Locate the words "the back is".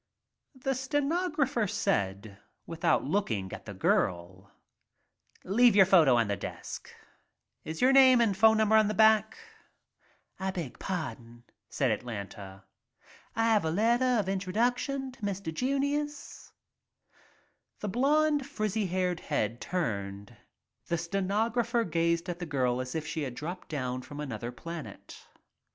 8.87-9.41